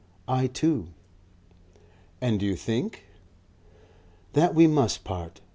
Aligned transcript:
"I 0.27 0.47
too." 0.47 0.87
"And 2.21 2.41
you 2.41 2.55
think?" 2.55 3.03
"That 4.33 4.55
we 4.55 4.65
must 4.65 5.03
part. 5.03 5.41